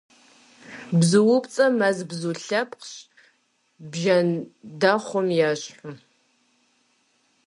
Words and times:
Бзуупцӏэр 0.99 1.71
мэз 1.79 1.97
бзу 2.09 2.33
лъэпкъщ, 2.45 2.91
бжэндэхъум 3.91 5.27
ещхьу. 5.49 5.93